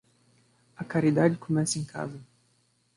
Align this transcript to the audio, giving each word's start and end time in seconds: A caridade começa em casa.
A 0.77 0.83
caridade 0.83 1.37
começa 1.37 1.77
em 1.77 1.83
casa. 1.85 2.19